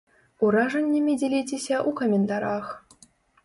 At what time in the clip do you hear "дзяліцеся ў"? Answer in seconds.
1.21-1.89